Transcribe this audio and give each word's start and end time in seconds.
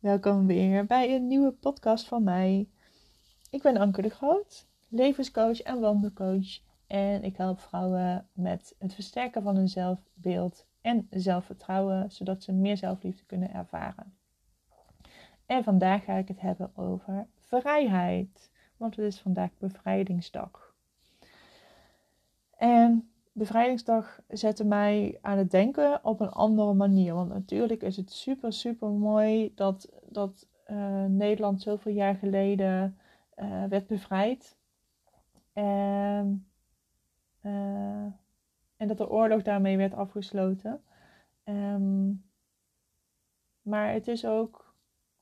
Welkom 0.00 0.46
weer 0.46 0.86
bij 0.86 1.14
een 1.14 1.26
nieuwe 1.26 1.52
podcast 1.52 2.08
van 2.08 2.22
mij. 2.22 2.68
Ik 3.50 3.62
ben 3.62 3.76
Anke 3.76 4.02
de 4.02 4.08
Groot, 4.08 4.66
levenscoach 4.88 5.60
en 5.62 5.80
wandelcoach. 5.80 6.60
En 6.86 7.22
ik 7.22 7.36
help 7.36 7.60
vrouwen 7.60 8.28
met 8.32 8.74
het 8.78 8.94
versterken 8.94 9.42
van 9.42 9.56
hun 9.56 9.68
zelfbeeld 9.68 10.66
en 10.80 11.06
zelfvertrouwen, 11.10 12.10
zodat 12.10 12.42
ze 12.42 12.52
meer 12.52 12.76
zelfliefde 12.76 13.24
kunnen 13.24 13.54
ervaren. 13.54 14.16
En 15.46 15.64
vandaag 15.64 16.04
ga 16.04 16.14
ik 16.14 16.28
het 16.28 16.40
hebben 16.40 16.76
over 16.76 17.26
vrijheid, 17.38 18.50
want 18.76 18.96
het 18.96 19.04
is 19.04 19.20
vandaag 19.20 19.50
bevrijdingsdag. 19.58 20.74
En 22.50 23.10
bevrijdingsdag 23.36 24.20
zette 24.28 24.64
mij 24.64 25.18
aan 25.22 25.38
het 25.38 25.50
denken 25.50 26.04
op 26.04 26.20
een 26.20 26.30
andere 26.30 26.74
manier. 26.74 27.14
Want 27.14 27.28
natuurlijk 27.28 27.82
is 27.82 27.96
het 27.96 28.12
super, 28.12 28.52
super 28.52 28.88
mooi 28.88 29.52
dat, 29.54 29.92
dat 30.08 30.46
uh, 30.70 31.04
Nederland 31.04 31.62
zoveel 31.62 31.92
jaar 31.92 32.14
geleden 32.14 32.98
uh, 33.36 33.64
werd 33.64 33.86
bevrijd. 33.86 34.56
En, 35.52 36.46
uh, 37.42 38.06
en 38.76 38.86
dat 38.88 38.98
de 38.98 39.10
oorlog 39.10 39.42
daarmee 39.42 39.76
werd 39.76 39.94
afgesloten. 39.94 40.82
Um, 41.44 42.24
maar 43.62 43.92
het 43.92 44.08
is 44.08 44.26
ook, 44.26 44.74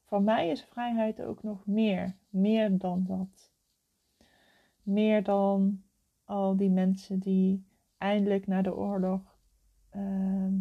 voor 0.04 0.22
mij 0.22 0.48
is 0.48 0.64
vrijheid 0.64 1.22
ook 1.22 1.42
nog 1.42 1.66
meer. 1.66 2.16
Meer 2.28 2.78
dan 2.78 3.04
dat. 3.04 3.52
Meer 4.82 5.22
dan 5.22 5.82
al 6.24 6.56
die 6.56 6.70
mensen 6.70 7.18
die 7.18 7.64
eindelijk 8.04 8.46
na 8.46 8.62
de 8.62 8.76
oorlog 8.76 9.38
uh, 9.96 10.52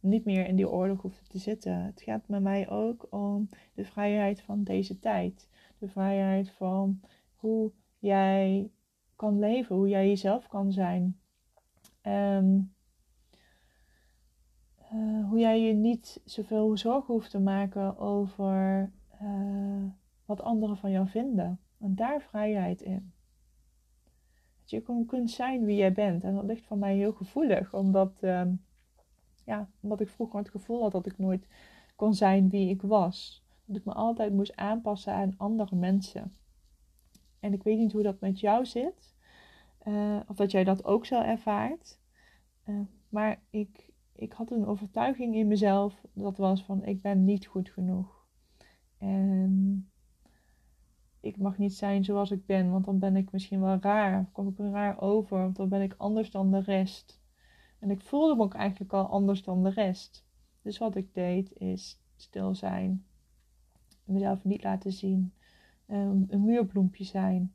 niet 0.00 0.24
meer 0.24 0.46
in 0.46 0.56
die 0.56 0.70
oorlog 0.70 1.02
hoefde 1.02 1.26
te 1.26 1.38
zitten. 1.38 1.84
Het 1.84 2.02
gaat 2.02 2.28
met 2.28 2.42
mij 2.42 2.70
ook 2.70 3.06
om 3.10 3.48
de 3.74 3.84
vrijheid 3.84 4.40
van 4.40 4.64
deze 4.64 4.98
tijd. 4.98 5.48
De 5.78 5.88
vrijheid 5.88 6.50
van 6.50 7.00
hoe 7.34 7.72
jij 7.98 8.70
kan 9.16 9.38
leven, 9.38 9.76
hoe 9.76 9.88
jij 9.88 10.08
jezelf 10.08 10.48
kan 10.48 10.72
zijn. 10.72 11.20
Um, 12.02 12.74
uh, 14.92 15.28
hoe 15.28 15.38
jij 15.38 15.60
je 15.60 15.72
niet 15.72 16.20
zoveel 16.24 16.76
zorgen 16.76 17.14
hoeft 17.14 17.30
te 17.30 17.40
maken 17.40 17.98
over 17.98 18.92
uh, 19.22 19.84
wat 20.24 20.42
anderen 20.42 20.76
van 20.76 20.90
jou 20.90 21.08
vinden. 21.08 21.60
En 21.78 21.94
daar 21.94 22.22
vrijheid 22.22 22.82
in 22.82 23.12
je 24.70 24.84
gewoon 24.84 25.06
kunt 25.06 25.30
zijn 25.30 25.64
wie 25.64 25.76
jij 25.76 25.92
bent. 25.92 26.24
En 26.24 26.34
dat 26.34 26.44
ligt 26.44 26.64
voor 26.64 26.78
mij 26.78 26.96
heel 26.96 27.12
gevoelig, 27.12 27.74
omdat, 27.74 28.12
uh, 28.20 28.42
ja, 29.44 29.70
omdat 29.80 30.00
ik 30.00 30.08
vroeger 30.08 30.38
het 30.38 30.50
gevoel 30.50 30.82
had 30.82 30.92
dat 30.92 31.06
ik 31.06 31.18
nooit 31.18 31.46
kon 31.96 32.14
zijn 32.14 32.48
wie 32.48 32.70
ik 32.70 32.82
was. 32.82 33.44
Dat 33.64 33.76
ik 33.76 33.84
me 33.84 33.92
altijd 33.92 34.32
moest 34.32 34.56
aanpassen 34.56 35.12
aan 35.12 35.34
andere 35.36 35.76
mensen. 35.76 36.34
En 37.40 37.52
ik 37.52 37.62
weet 37.62 37.78
niet 37.78 37.92
hoe 37.92 38.02
dat 38.02 38.20
met 38.20 38.40
jou 38.40 38.66
zit, 38.66 39.14
uh, 39.86 40.20
of 40.26 40.36
dat 40.36 40.50
jij 40.50 40.64
dat 40.64 40.84
ook 40.84 41.06
zo 41.06 41.20
ervaart. 41.20 41.98
Uh, 42.66 42.80
maar 43.08 43.42
ik, 43.50 43.90
ik 44.14 44.32
had 44.32 44.50
een 44.50 44.66
overtuiging 44.66 45.34
in 45.34 45.46
mezelf, 45.46 46.04
dat 46.12 46.36
was 46.36 46.64
van 46.64 46.84
ik 46.84 47.02
ben 47.02 47.24
niet 47.24 47.46
goed 47.46 47.70
genoeg. 47.70 48.26
En 48.98 49.90
ik 51.30 51.36
mag 51.36 51.58
niet 51.58 51.74
zijn 51.74 52.04
zoals 52.04 52.30
ik 52.30 52.46
ben, 52.46 52.70
want 52.70 52.84
dan 52.84 52.98
ben 52.98 53.16
ik 53.16 53.32
misschien 53.32 53.60
wel 53.60 53.76
raar. 53.80 54.28
Kom 54.32 54.48
ik 54.48 54.58
er 54.58 54.70
raar 54.70 55.00
over, 55.00 55.38
want 55.38 55.56
dan 55.56 55.68
ben 55.68 55.80
ik 55.80 55.94
anders 55.96 56.30
dan 56.30 56.50
de 56.50 56.60
rest. 56.60 57.20
En 57.78 57.90
ik 57.90 58.00
voelde 58.00 58.36
me 58.36 58.42
ook 58.42 58.54
eigenlijk 58.54 58.92
al 58.92 59.06
anders 59.06 59.42
dan 59.42 59.62
de 59.62 59.70
rest. 59.70 60.24
Dus 60.62 60.78
wat 60.78 60.96
ik 60.96 61.14
deed 61.14 61.52
is 61.52 62.00
stil 62.16 62.54
zijn. 62.54 63.04
Mezelf 64.04 64.44
niet 64.44 64.62
laten 64.62 64.92
zien. 64.92 65.32
Um, 65.86 66.24
een 66.28 66.44
muurbloempje 66.44 67.04
zijn. 67.04 67.54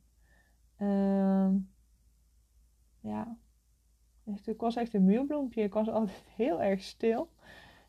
Um, 0.79 1.69
ja. 2.99 3.37
ik 4.45 4.59
was 4.59 4.75
echt 4.75 4.93
een 4.93 5.05
muurbloempje. 5.05 5.61
Ik 5.61 5.73
was 5.73 5.89
altijd 5.89 6.23
heel 6.35 6.61
erg 6.61 6.81
stil 6.81 7.29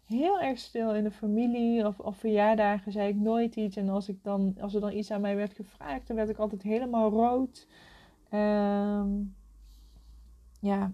heel 0.07 0.41
erg 0.41 0.59
stil 0.59 0.95
in 0.95 1.05
de 1.05 1.11
familie 1.11 1.87
of, 1.87 2.01
of 2.01 2.17
verjaardagen 2.17 2.93
zei 2.93 3.09
ik 3.09 3.17
nooit 3.17 3.57
iets. 3.57 3.77
En 3.77 3.89
als, 3.89 4.09
ik 4.09 4.23
dan, 4.23 4.57
als 4.61 4.75
er 4.75 4.81
dan 4.81 4.93
iets 4.93 5.11
aan 5.11 5.21
mij 5.21 5.37
werd 5.37 5.55
gevraagd, 5.55 6.07
dan 6.07 6.17
werd 6.17 6.29
ik 6.29 6.39
altijd 6.39 6.63
helemaal 6.63 7.11
rood. 7.11 7.67
Um, 8.31 9.37
ja, 10.61 10.93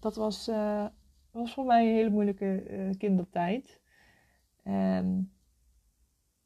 dat 0.00 0.16
was, 0.16 0.48
uh, 0.48 0.86
was 1.30 1.54
voor 1.54 1.64
mij 1.64 1.88
een 1.88 1.94
hele 1.94 2.10
moeilijke 2.10 2.70
uh, 2.70 2.90
kindertijd. 2.98 3.80
Um, 4.64 5.32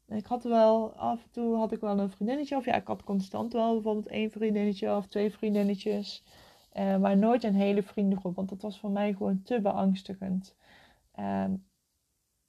ik 0.06 0.26
had 0.26 0.44
wel, 0.44 0.92
af 0.92 1.22
en 1.22 1.31
toe 1.31 1.56
had 1.56 1.72
ik 1.72 1.81
wel 1.81 1.98
een 1.98 2.10
vriendinnetje. 2.10 2.56
Of 2.56 2.64
ja, 2.64 2.75
ik 2.75 2.87
had 2.87 3.04
constant 3.04 3.53
wel 3.53 3.72
bijvoorbeeld 3.72 4.08
één 4.08 4.31
vriendinnetje 4.31 4.97
of 4.97 5.06
twee 5.06 5.31
vriendinnetjes. 5.31 6.25
Uh, 6.75 6.97
maar 6.97 7.16
nooit 7.16 7.44
een 7.44 7.54
hele 7.54 7.82
vriendengroep, 7.82 8.37
want 8.37 8.48
dat 8.48 8.62
was 8.62 8.81
voor 8.81 8.91
mij 8.91 9.12
gewoon 9.12 9.42
te 9.42 9.60
beangstigend. 9.60 10.56
Um, 11.19 11.66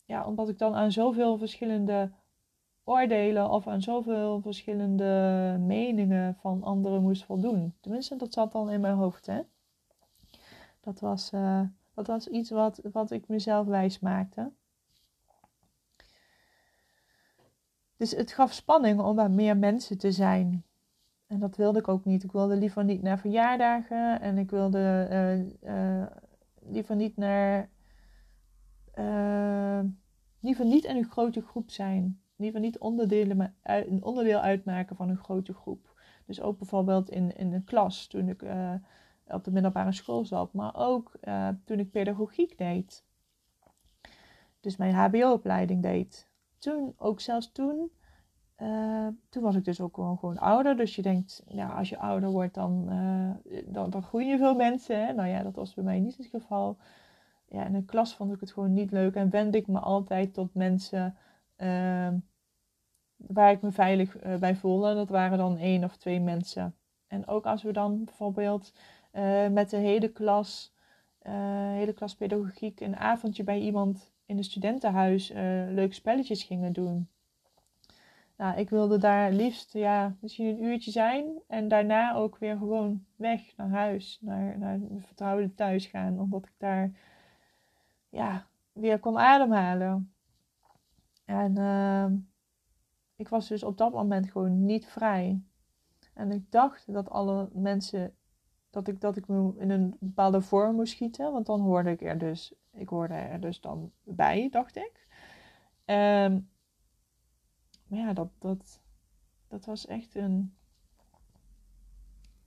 ja, 0.09 0.25
omdat 0.25 0.49
ik 0.49 0.57
dan 0.57 0.75
aan 0.75 0.91
zoveel 0.91 1.37
verschillende 1.37 2.11
oordelen 2.83 3.49
of 3.49 3.67
aan 3.67 3.81
zoveel 3.81 4.41
verschillende 4.41 5.55
meningen 5.59 6.35
van 6.35 6.63
anderen 6.63 7.01
moest 7.01 7.25
voldoen. 7.25 7.75
Tenminste, 7.79 8.15
dat 8.15 8.33
zat 8.33 8.51
dan 8.51 8.69
in 8.69 8.81
mijn 8.81 8.95
hoofd. 8.95 9.25
Hè? 9.25 9.41
Dat, 10.81 10.99
was, 10.99 11.31
uh, 11.33 11.61
dat 11.93 12.07
was 12.07 12.27
iets 12.27 12.49
wat, 12.49 12.81
wat 12.91 13.11
ik 13.11 13.27
mezelf 13.27 13.67
wijs 13.67 13.99
maakte. 13.99 14.51
Dus 17.97 18.11
het 18.11 18.31
gaf 18.31 18.53
spanning 18.53 18.99
om 18.99 19.15
bij 19.15 19.29
meer 19.29 19.57
mensen 19.57 19.97
te 19.97 20.11
zijn. 20.11 20.63
En 21.27 21.39
dat 21.39 21.55
wilde 21.55 21.79
ik 21.79 21.87
ook 21.87 22.05
niet. 22.05 22.23
Ik 22.23 22.31
wilde 22.31 22.55
liever 22.55 22.83
niet 22.83 23.01
naar 23.01 23.19
verjaardagen 23.19 24.21
en 24.21 24.37
ik 24.37 24.49
wilde 24.49 25.07
uh, 25.11 25.99
uh, 26.01 26.07
liever 26.59 26.95
niet 26.95 27.17
naar 27.17 27.69
uh, 28.95 29.79
liever 30.39 30.65
niet 30.65 30.83
in 30.83 30.95
een 30.95 31.09
grote 31.09 31.41
groep 31.41 31.71
zijn. 31.71 32.21
Liever 32.35 32.59
niet 32.59 32.77
onderdelen, 32.77 33.55
een 33.63 34.03
onderdeel 34.03 34.39
uitmaken 34.39 34.95
van 34.95 35.09
een 35.09 35.17
grote 35.17 35.53
groep. 35.53 35.93
Dus 36.25 36.41
ook 36.41 36.57
bijvoorbeeld 36.57 37.09
in, 37.09 37.37
in 37.37 37.53
een 37.53 37.63
klas 37.63 38.07
toen 38.07 38.29
ik 38.29 38.41
uh, 38.41 38.73
op 39.27 39.43
de 39.43 39.51
middelbare 39.51 39.91
school 39.91 40.25
zat. 40.25 40.53
Maar 40.53 40.75
ook 40.75 41.11
uh, 41.23 41.47
toen 41.65 41.79
ik 41.79 41.91
pedagogiek 41.91 42.57
deed. 42.57 43.03
Dus 44.59 44.77
mijn 44.77 44.93
hbo-opleiding 44.93 45.81
deed. 45.81 46.29
Toen, 46.57 46.93
ook 46.97 47.19
zelfs 47.19 47.51
toen, 47.51 47.91
toen 49.29 49.43
was 49.43 49.55
ik 49.55 49.65
dus 49.65 49.81
ook 49.81 49.95
gewoon, 49.95 50.17
gewoon 50.17 50.37
ouder. 50.37 50.77
Dus 50.77 50.95
je 50.95 51.01
denkt, 51.01 51.43
ja, 51.47 51.67
als 51.67 51.89
je 51.89 51.97
ouder 51.97 52.29
wordt, 52.29 52.53
dan, 52.53 52.85
dan, 53.65 53.89
dan 53.89 54.03
groeien 54.03 54.37
veel 54.37 54.55
mensen. 54.55 55.05
Hè? 55.05 55.13
Nou 55.13 55.27
ja, 55.27 55.43
dat 55.43 55.55
was 55.55 55.73
bij 55.73 55.83
mij 55.83 55.99
niet 55.99 56.17
het 56.17 56.27
geval 56.27 56.77
ja, 57.49 57.65
in 57.65 57.73
de 57.73 57.85
klas 57.85 58.15
vond 58.15 58.33
ik 58.33 58.39
het 58.39 58.51
gewoon 58.51 58.73
niet 58.73 58.91
leuk 58.91 59.15
en 59.15 59.29
wend 59.29 59.55
ik 59.55 59.67
me 59.67 59.79
altijd 59.79 60.33
tot 60.33 60.53
mensen 60.53 61.15
uh, 61.57 62.07
waar 63.15 63.51
ik 63.51 63.61
me 63.61 63.71
veilig 63.71 64.23
uh, 64.23 64.35
bij 64.35 64.55
voelde. 64.55 64.93
Dat 64.93 65.09
waren 65.09 65.37
dan 65.37 65.57
één 65.57 65.83
of 65.83 65.97
twee 65.97 66.19
mensen. 66.19 66.75
En 67.07 67.27
ook 67.27 67.45
als 67.45 67.63
we 67.63 67.71
dan 67.71 68.03
bijvoorbeeld 68.03 68.73
uh, 69.13 69.47
met 69.47 69.69
de 69.69 69.77
hele 69.77 70.09
klas, 70.09 70.73
uh, 71.23 71.33
hele 71.71 71.93
klas 71.93 72.15
pedagogiek, 72.15 72.79
een 72.79 72.95
avondje 72.95 73.43
bij 73.43 73.59
iemand 73.59 74.11
in 74.25 74.37
een 74.37 74.43
studentenhuis 74.43 75.31
leuke 75.69 75.93
spelletjes 75.93 76.43
gingen 76.43 76.73
doen. 76.73 77.09
Nou, 78.37 78.57
ik 78.57 78.69
wilde 78.69 78.97
daar 78.97 79.31
liefst 79.31 79.73
ja, 79.73 80.15
misschien 80.19 80.45
een 80.45 80.63
uurtje 80.63 80.91
zijn 80.91 81.25
en 81.47 81.67
daarna 81.67 82.13
ook 82.13 82.37
weer 82.37 82.57
gewoon 82.57 83.05
weg 83.15 83.55
naar 83.55 83.69
huis, 83.69 84.17
naar, 84.21 84.57
naar 84.57 84.79
mijn 84.79 85.03
vertrouwde 85.05 85.53
thuis 85.53 85.85
gaan, 85.85 86.19
omdat 86.19 86.45
ik 86.45 86.53
daar 86.57 86.91
ja, 88.09 88.47
weer 88.71 88.99
kon 88.99 89.17
ademhalen. 89.17 90.13
En 91.25 91.59
uh, 91.59 92.05
ik 93.15 93.29
was 93.29 93.47
dus 93.47 93.63
op 93.63 93.77
dat 93.77 93.93
moment 93.93 94.31
gewoon 94.31 94.65
niet 94.65 94.85
vrij. 94.85 95.41
En 96.13 96.31
ik 96.31 96.51
dacht 96.51 96.93
dat 96.93 97.09
alle 97.09 97.49
mensen, 97.53 98.15
dat 98.69 98.87
ik, 98.87 99.01
dat 99.01 99.17
ik 99.17 99.27
me 99.27 99.53
in 99.57 99.69
een 99.69 99.95
bepaalde 99.99 100.41
vorm 100.41 100.75
moest 100.75 100.93
schieten. 100.93 101.31
Want 101.31 101.45
dan 101.45 101.61
hoorde 101.61 101.91
ik 101.91 102.01
er 102.01 102.17
dus, 102.17 102.53
ik 102.71 102.89
hoorde 102.89 103.13
er 103.13 103.39
dus 103.39 103.61
dan 103.61 103.91
bij, 104.03 104.49
dacht 104.49 104.75
ik. 104.75 105.07
Um, 105.85 106.49
maar 107.87 107.99
ja, 107.99 108.13
dat, 108.13 108.29
dat, 108.39 108.81
dat 109.47 109.65
was 109.65 109.85
echt 109.85 110.15
een, 110.15 110.55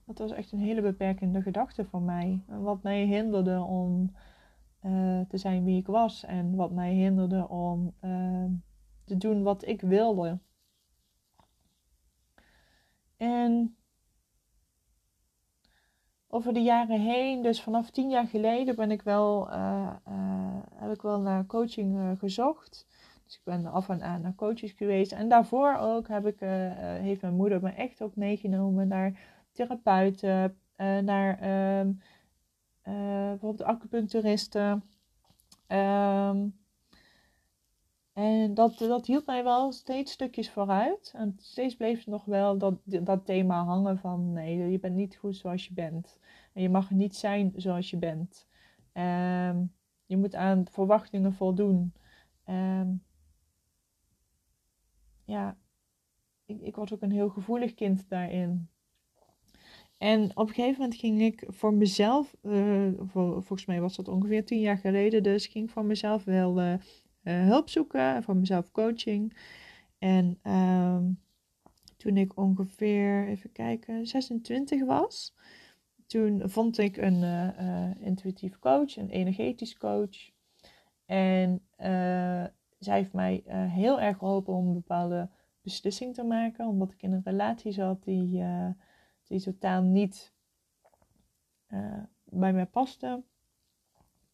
dat 0.04 0.18
was 0.18 0.30
echt 0.30 0.52
een 0.52 0.58
hele 0.58 0.82
beperkende 0.82 1.42
gedachte 1.42 1.84
voor 1.84 2.02
mij. 2.02 2.42
Wat 2.46 2.82
mij 2.82 3.04
hinderde 3.04 3.60
om 3.60 4.14
uh, 4.82 5.20
te 5.28 5.38
zijn 5.38 5.64
wie 5.64 5.78
ik 5.78 5.86
was 5.86 6.24
en 6.24 6.56
wat 6.56 6.70
mij 6.70 6.92
hinderde 6.92 7.48
om 7.48 7.94
uh, 8.04 8.44
te 9.04 9.16
doen 9.16 9.42
wat 9.42 9.66
ik 9.66 9.80
wilde. 9.80 10.38
En 13.16 13.76
over 16.28 16.52
de 16.52 16.62
jaren 16.62 17.00
heen, 17.00 17.42
dus 17.42 17.62
vanaf 17.62 17.90
tien 17.90 18.10
jaar 18.10 18.26
geleden, 18.26 18.76
ben 18.76 18.90
ik 18.90 19.02
wel, 19.02 19.48
uh, 19.52 19.94
heb 20.74 20.92
ik 20.92 21.02
wel 21.02 21.20
naar 21.20 21.46
coaching 21.46 22.18
gezocht. 22.18 22.86
Dus 23.24 23.34
ik 23.34 23.40
ben 23.44 23.66
af 23.66 23.88
en 23.88 24.02
aan 24.02 24.20
naar 24.20 24.34
coaches 24.34 24.72
geweest. 24.72 25.12
En 25.12 25.28
daarvoor 25.28 25.76
ook 25.76 26.08
heb 26.08 26.26
ik, 26.26 26.40
heeft 27.00 27.22
mijn 27.22 27.34
moeder 27.34 27.62
me 27.62 27.70
echt 27.70 28.02
ook 28.02 28.16
meegenomen 28.16 28.88
naar 28.88 29.18
therapeuten, 29.52 30.56
naar 31.04 31.50
um, 31.80 32.00
bijvoorbeeld 32.82 33.62
acupuncturisten. 33.62 34.84
Um, 35.68 36.60
en 38.12 38.54
dat, 38.54 38.78
dat 38.78 39.06
hield 39.06 39.26
mij 39.26 39.44
wel 39.44 39.72
steeds 39.72 40.12
stukjes 40.12 40.50
vooruit. 40.50 41.12
En 41.16 41.34
steeds 41.38 41.76
bleef 41.76 41.98
het 41.98 42.06
nog 42.06 42.24
wel 42.24 42.58
dat, 42.58 42.74
dat 42.84 43.26
thema 43.26 43.64
hangen 43.64 43.98
van 43.98 44.32
nee, 44.32 44.70
je 44.70 44.78
bent 44.78 44.94
niet 44.94 45.16
goed 45.16 45.36
zoals 45.36 45.66
je 45.66 45.72
bent. 45.74 46.18
En 46.52 46.62
je 46.62 46.68
mag 46.68 46.90
niet 46.90 47.16
zijn 47.16 47.52
zoals 47.56 47.90
je 47.90 47.96
bent. 47.96 48.46
Um, 48.92 49.72
je 50.06 50.16
moet 50.16 50.34
aan 50.34 50.66
verwachtingen 50.70 51.32
voldoen. 51.32 51.92
Um, 52.46 53.02
ja, 55.24 55.56
ik, 56.44 56.60
ik 56.60 56.76
was 56.76 56.92
ook 56.92 57.02
een 57.02 57.12
heel 57.12 57.28
gevoelig 57.28 57.74
kind 57.74 58.08
daarin. 58.08 58.68
En 60.02 60.30
op 60.34 60.48
een 60.48 60.54
gegeven 60.54 60.80
moment 60.80 60.98
ging 60.98 61.20
ik 61.20 61.44
voor 61.46 61.74
mezelf, 61.74 62.34
voor, 62.96 63.42
volgens 63.42 63.64
mij 63.64 63.80
was 63.80 63.96
dat 63.96 64.08
ongeveer 64.08 64.44
tien 64.44 64.60
jaar 64.60 64.78
geleden, 64.78 65.22
dus 65.22 65.46
ging 65.46 65.64
ik 65.64 65.70
voor 65.70 65.84
mezelf 65.84 66.24
wel 66.24 66.62
uh, 66.62 66.74
hulp 67.22 67.68
zoeken, 67.68 68.22
voor 68.22 68.36
mezelf 68.36 68.70
coaching. 68.70 69.36
En 69.98 70.38
um, 70.42 71.20
toen 71.96 72.16
ik 72.16 72.36
ongeveer, 72.36 73.28
even 73.28 73.52
kijken, 73.52 74.06
26 74.06 74.84
was, 74.84 75.34
toen 76.06 76.42
vond 76.44 76.78
ik 76.78 76.96
een 76.96 77.22
intuïtief 77.98 78.58
coach, 78.58 78.96
een 78.96 79.10
energetisch 79.10 79.76
coach. 79.76 80.30
En 81.06 81.62
zij 82.78 82.96
heeft 82.96 83.12
mij 83.12 83.42
heel 83.68 84.00
erg 84.00 84.18
geholpen 84.18 84.54
om 84.54 84.66
een 84.66 84.74
bepaalde 84.74 85.30
beslissing 85.60 86.14
te 86.14 86.22
maken, 86.24 86.66
omdat 86.66 86.92
ik 86.92 87.02
in 87.02 87.12
een 87.12 87.24
relatie 87.24 87.72
zat 87.72 88.04
die, 88.04 88.42
die 89.22 89.40
totaal 89.40 89.82
niet 89.82 90.32
bij 92.24 92.52
mij 92.52 92.66
paste. 92.66 93.22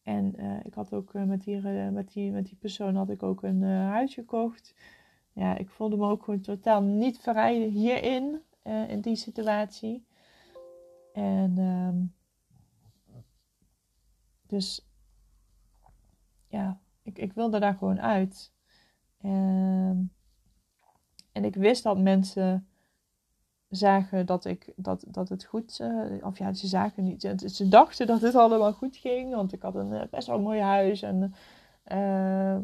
En 0.01 0.35
ik 0.65 0.73
had 0.73 0.93
ook 0.93 1.13
met, 1.13 1.43
die, 1.43 1.61
met, 1.91 2.13
die, 2.13 2.31
met 2.31 2.45
die 2.45 2.57
persoon 2.57 2.95
had 2.95 3.09
ik 3.09 3.23
ook 3.23 3.43
een 3.43 3.63
huis 3.63 4.13
gekocht. 4.13 4.75
Ja, 5.33 5.57
ik 5.57 5.69
voelde 5.69 5.97
me 5.97 6.09
ook 6.09 6.23
gewoon 6.23 6.41
totaal 6.41 6.81
niet 6.81 7.19
vrij 7.19 7.55
hierin, 7.55 8.41
in 8.87 9.01
die 9.01 9.15
situatie. 9.15 10.05
En 11.13 11.57
um, 11.57 12.15
dus 14.47 14.87
ja, 16.47 16.79
ik, 17.01 17.17
ik 17.17 17.33
wilde 17.33 17.59
daar 17.59 17.73
gewoon 17.73 18.01
uit. 18.01 18.53
Um, 19.25 20.13
en 21.31 21.45
ik 21.45 21.55
wist 21.55 21.83
dat 21.83 21.97
mensen 21.99 22.68
zagen 23.69 24.25
dat, 24.25 24.45
ik, 24.45 24.73
dat, 24.75 25.03
dat 25.07 25.29
het 25.29 25.43
goed, 25.43 25.79
uh, 25.81 26.25
of 26.25 26.37
ja, 26.37 26.53
ze 26.53 26.67
zagen 26.67 27.03
niet, 27.03 27.33
ze 27.45 27.67
dachten 27.67 28.07
dat 28.07 28.21
het 28.21 28.35
allemaal 28.35 28.73
goed 28.73 28.95
ging, 28.97 29.35
want 29.35 29.53
ik 29.53 29.61
had 29.61 29.75
een 29.75 29.91
uh, 29.91 30.01
best 30.11 30.27
wel 30.27 30.41
mooi 30.41 30.59
huis 30.59 31.01
en 31.01 31.33
uh, 31.91 32.57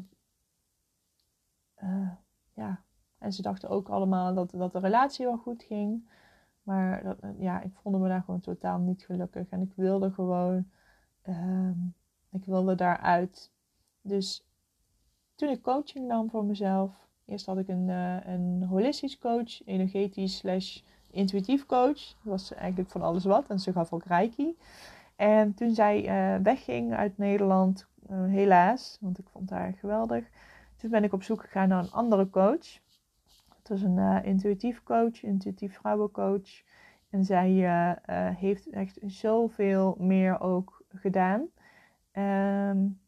ja, 2.54 2.84
en 3.18 3.34
ze 3.34 3.42
dachten 3.42 3.70
ook 3.70 3.90
allemaal 3.90 4.34
dat, 4.34 4.52
dat 4.52 4.72
de 4.72 4.80
relatie 4.80 5.26
wel 5.26 5.38
goed 5.38 5.64
ging. 5.64 6.10
Maar 6.64 7.04
dat, 7.04 7.20
eh, 7.20 7.30
ja, 7.40 7.62
ik 7.62 7.74
voelde 7.74 7.98
me 7.98 8.08
daar 8.08 8.24
gewoon 8.24 8.40
totaal 8.40 8.80
niet 8.80 9.06
gelukkig. 9.06 9.50
En 9.50 9.62
ik 9.62 9.72
wilde 9.76 10.12
gewoon, 10.12 10.70
uh, 11.24 11.70
ik 12.32 12.46
wilde 12.46 12.76
daaruit. 12.76 13.52
Dus 14.02 14.46
toen 15.36 15.50
ik 15.50 15.62
coaching 15.62 16.08
nam 16.08 16.30
voor 16.30 16.46
mezelf. 16.46 17.08
Eerst 17.26 17.46
had 17.46 17.58
ik 17.58 17.68
een, 17.68 17.88
een 18.30 18.64
holistisch 18.64 19.18
coach, 19.18 19.66
energetisch 19.66 20.38
slash 20.38 20.82
intuïtief 21.16 21.66
coach. 21.66 22.16
Was 22.22 22.54
eigenlijk 22.54 22.90
van 22.90 23.02
alles 23.02 23.26
wat. 23.26 23.48
En 23.48 23.60
ze 23.60 23.72
gaf 23.72 23.94
ook 23.94 24.06
reiki. 24.06 24.58
En 25.16 25.54
toen 25.54 25.74
zij 25.74 26.04
uh, 26.36 26.44
wegging 26.44 26.94
uit 26.94 27.18
Nederland, 27.18 27.88
helaas, 28.12 28.98
want 29.02 29.18
ik 29.18 29.30
vond 29.30 29.50
haar 29.50 29.74
geweldig. 29.74 30.26
Toen 30.76 30.90
ben 30.90 31.04
ik 31.04 31.14
op 31.14 31.24
zoek 31.24 31.42
gegaan 31.42 31.68
naar 31.68 31.84
een 31.84 31.92
andere 31.92 32.30
coach. 32.30 32.80
Het 33.58 33.70
was 33.70 33.82
een 33.82 33.98
uh, 33.98 34.20
intuïtief 34.24 34.84
coach, 34.84 35.24
intuïtief 35.24 35.74
vrouwencoach. 35.74 36.64
En 37.10 37.26
zij 37.26 37.50
heeft 38.38 38.70
echt 38.70 39.00
zoveel 39.06 39.96
meer 40.00 40.40
ook 40.40 40.84
gedaan. 40.90 41.42
Um, 42.72 43.00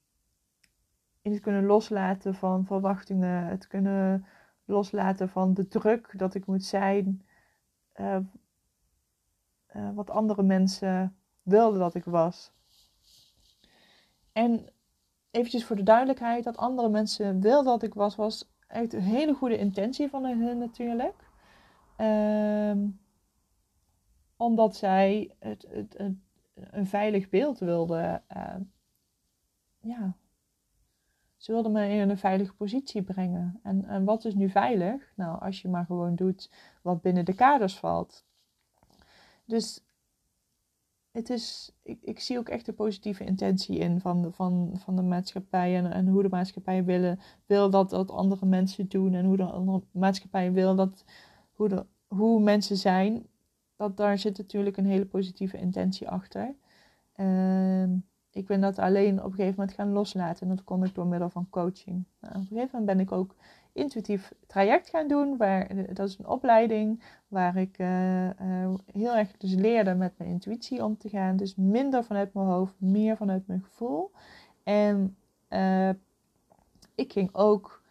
in 1.21 1.31
het 1.31 1.41
kunnen 1.41 1.65
loslaten 1.65 2.35
van 2.35 2.65
verwachtingen, 2.65 3.45
het 3.45 3.67
kunnen 3.67 4.25
loslaten 4.65 5.29
van 5.29 5.53
de 5.53 5.67
druk 5.67 6.13
dat 6.17 6.33
ik 6.33 6.45
moet 6.45 6.63
zijn. 6.63 7.21
Wat 9.93 10.09
andere 10.09 10.43
mensen 10.43 11.17
wilden 11.41 11.79
dat 11.79 11.95
ik 11.95 12.03
was. 12.03 12.51
En 14.31 14.65
eventjes 15.31 15.65
voor 15.65 15.75
de 15.75 15.83
duidelijkheid, 15.83 16.43
dat 16.43 16.57
andere 16.57 16.89
mensen 16.89 17.41
wilden 17.41 17.65
dat 17.65 17.83
ik 17.83 17.93
was, 17.93 18.15
was 18.15 18.49
echt 18.67 18.93
een 18.93 19.01
hele 19.01 19.33
goede 19.33 19.57
intentie 19.57 20.09
van 20.09 20.25
hen 20.25 20.57
natuurlijk. 20.57 21.25
Um, 21.97 22.99
omdat 24.37 24.75
zij 24.75 25.35
het, 25.39 25.65
het, 25.69 25.99
een 26.53 26.87
veilig 26.87 27.29
beeld 27.29 27.59
wilden. 27.59 28.23
Uh, 28.35 28.55
ja, 29.79 30.15
ze 31.37 31.51
wilden 31.51 31.71
me 31.71 31.89
in 31.89 32.09
een 32.09 32.17
veilige 32.17 32.53
positie 32.53 33.01
brengen. 33.01 33.59
En, 33.63 33.85
en 33.85 34.03
wat 34.03 34.25
is 34.25 34.33
nu 34.33 34.49
veilig? 34.49 35.11
Nou, 35.15 35.41
als 35.41 35.61
je 35.61 35.67
maar 35.67 35.85
gewoon 35.85 36.15
doet 36.15 36.51
wat 36.81 37.01
binnen 37.01 37.25
de 37.25 37.33
kaders 37.33 37.77
valt. 37.77 38.25
Dus 39.45 39.85
het 41.11 41.29
is, 41.29 41.71
ik, 41.83 42.03
ik 42.03 42.19
zie 42.19 42.37
ook 42.37 42.49
echt 42.49 42.65
de 42.65 42.73
positieve 42.73 43.23
intentie 43.23 43.77
in 43.77 43.99
van 43.99 44.21
de, 44.21 44.31
van, 44.31 44.71
van 44.75 44.95
de 44.95 45.01
maatschappij 45.01 45.83
en, 45.91 46.07
hoe 46.07 46.21
de 46.21 46.29
maatschappij 46.29 46.83
willen, 46.83 47.19
wil 47.45 47.69
dat, 47.69 47.89
dat 47.89 48.11
andere 48.11 48.45
mensen 48.45 48.87
doen 48.87 49.13
en 49.13 49.25
hoe 49.25 49.37
de 49.37 49.43
andere 49.43 49.81
maatschappij 49.91 50.51
wil 50.51 50.75
dat 50.75 51.05
hoe, 51.51 51.69
de, 51.69 51.85
hoe 52.07 52.39
mensen 52.39 52.77
zijn. 52.77 53.27
Dat, 53.75 53.97
daar 53.97 54.17
zit 54.17 54.37
natuurlijk 54.37 54.77
een 54.77 54.85
hele 54.85 55.05
positieve 55.05 55.57
intentie 55.57 56.09
achter. 56.09 56.55
Uh, 57.15 57.83
ik 58.31 58.47
ben 58.47 58.61
dat 58.61 58.79
alleen 58.79 59.17
op 59.19 59.25
een 59.25 59.31
gegeven 59.31 59.55
moment 59.57 59.75
gaan 59.75 59.91
loslaten 59.91 60.49
en 60.49 60.55
dat 60.55 60.63
kon 60.63 60.83
ik 60.83 60.95
door 60.95 61.07
middel 61.07 61.29
van 61.29 61.47
coaching. 61.49 62.03
Nou, 62.19 62.33
op 62.33 62.41
een 62.41 62.47
gegeven 62.47 62.69
moment 62.71 62.85
ben 62.85 62.99
ik 62.99 63.11
ook 63.11 63.35
intuïtief 63.77 64.33
traject 64.47 64.89
gaan 64.89 65.07
doen. 65.07 65.37
Waar, 65.37 65.93
dat 65.93 66.09
is 66.09 66.17
een 66.17 66.27
opleiding 66.27 67.03
waar 67.27 67.57
ik 67.57 67.79
uh, 67.79 68.25
uh, 68.25 68.73
heel 68.91 69.15
erg 69.15 69.37
dus 69.37 69.53
leerde 69.53 69.93
met 69.93 70.13
mijn 70.17 70.29
intuïtie 70.29 70.83
om 70.83 70.97
te 70.97 71.09
gaan. 71.09 71.37
Dus 71.37 71.55
minder 71.55 72.03
vanuit 72.03 72.33
mijn 72.33 72.47
hoofd, 72.47 72.73
meer 72.77 73.17
vanuit 73.17 73.47
mijn 73.47 73.63
gevoel. 73.63 74.11
En 74.63 75.17
uh, 75.49 75.89
ik 76.95 77.11
ging 77.11 77.29
ook 77.33 77.81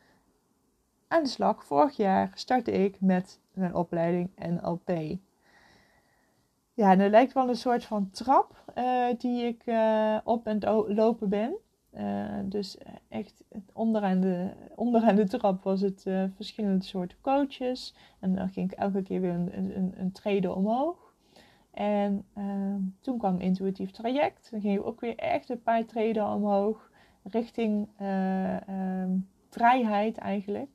aan 1.08 1.22
de 1.22 1.28
slag. 1.28 1.64
Vorig 1.64 1.96
jaar 1.96 2.30
startte 2.34 2.72
ik 2.72 3.00
met 3.00 3.40
mijn 3.52 3.74
opleiding 3.74 4.30
NLP. 4.36 5.18
Ja, 6.76 6.96
dat 6.96 7.10
lijkt 7.10 7.32
wel 7.32 7.48
een 7.48 7.56
soort 7.56 7.84
van 7.84 8.10
trap 8.10 8.64
die 9.18 9.44
ik 9.44 9.62
op 10.24 10.46
en 10.46 10.58
lopen 10.94 11.28
ben. 11.28 11.56
Uh, 11.94 12.38
dus 12.44 12.78
echt 13.08 13.44
onderaan 13.72 14.20
de, 14.20 14.50
onderaan 14.74 15.16
de 15.16 15.28
trap 15.28 15.62
was 15.62 15.80
het 15.80 16.02
verschillende 16.34 16.84
soorten 16.84 17.18
coaches. 17.20 17.94
En 18.20 18.34
dan 18.34 18.48
ging 18.48 18.72
ik 18.72 18.78
elke 18.78 19.02
keer 19.02 19.20
weer 19.20 19.32
een, 19.32 19.76
een, 19.76 19.94
een 19.96 20.12
trede 20.12 20.54
omhoog. 20.54 21.06
En 21.76 22.24
uh, 22.38 22.74
toen 23.00 23.18
kwam 23.18 23.40
intuïtief 23.40 23.90
traject. 23.90 24.50
Dan 24.50 24.60
ging 24.60 24.72
je 24.72 24.84
ook 24.84 25.00
weer 25.00 25.16
echt 25.16 25.48
een 25.48 25.62
paar 25.62 25.84
treden 25.84 26.28
omhoog. 26.28 26.90
Richting 27.22 27.88
ehm, 27.96 29.10
vrijheid 29.48 30.18
eigenlijk. 30.18 30.70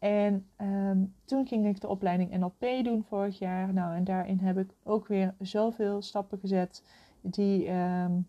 En 0.00 0.46
um, 0.60 1.14
toen 1.24 1.46
ging 1.46 1.66
ik 1.66 1.80
de 1.80 1.88
opleiding 1.88 2.36
NLP 2.36 2.84
doen 2.84 3.04
vorig 3.04 3.38
jaar. 3.38 3.72
Nou, 3.72 3.94
en 3.94 4.04
daarin 4.04 4.38
heb 4.38 4.58
ik 4.58 4.74
ook 4.82 5.06
weer 5.06 5.34
zoveel 5.38 6.02
stappen 6.02 6.38
gezet 6.38 6.84
die 7.20 7.70
um, 7.70 8.26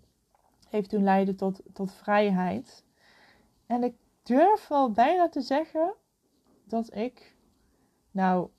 heeft 0.69 0.89
toen 0.89 1.03
leiden 1.03 1.35
tot, 1.35 1.61
tot 1.73 1.93
vrijheid. 1.93 2.85
En 3.65 3.83
ik 3.83 3.95
durf 4.23 4.67
wel 4.67 4.91
bijna 4.91 5.29
te 5.29 5.41
zeggen 5.41 5.93
dat 6.63 6.95
ik, 6.95 7.35
nou, 8.11 8.49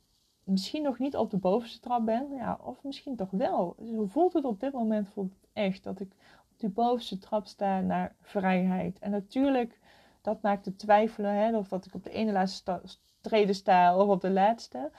misschien 0.44 0.82
nog 0.82 0.98
niet 0.98 1.16
op 1.16 1.30
de 1.30 1.38
bovenste 1.38 1.80
trap 1.80 2.04
ben, 2.04 2.34
ja, 2.34 2.58
of 2.62 2.82
misschien 2.82 3.16
toch 3.16 3.30
wel. 3.30 3.76
Zo 3.84 4.06
voelt 4.06 4.32
het 4.32 4.44
op 4.44 4.60
dit 4.60 4.72
moment 4.72 5.08
voelt 5.08 5.32
echt 5.52 5.84
dat 5.84 6.00
ik 6.00 6.12
op 6.50 6.58
die 6.58 6.68
bovenste 6.68 7.18
trap 7.18 7.46
sta 7.46 7.80
naar 7.80 8.16
vrijheid. 8.20 8.98
En 8.98 9.10
natuurlijk, 9.10 9.78
dat 10.22 10.42
maakt 10.42 10.64
het 10.64 10.78
twijfelen, 10.78 11.34
hè, 11.34 11.56
of 11.56 11.68
dat 11.68 11.86
ik 11.86 11.94
op 11.94 12.04
de 12.04 12.10
ene 12.10 12.32
laatste 12.32 12.82
treden 13.20 13.54
sta 13.54 13.96
of 13.96 14.08
op 14.08 14.20
de 14.20 14.30
laatste. 14.30 14.90